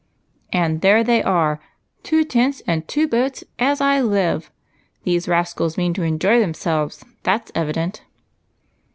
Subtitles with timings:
[0.51, 1.59] "And there they are!
[2.01, 4.49] Two tents and two boats, as I live!
[5.03, 8.01] These rascals mean to enjoy themselves, that's evident."